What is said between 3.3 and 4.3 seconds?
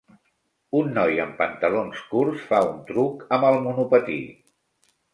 amb el monopatí.